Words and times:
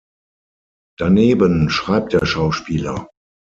Daneben 0.97 1.69
schreibt 1.69 2.13
der 2.13 2.25
Schauspieler. 2.25 3.07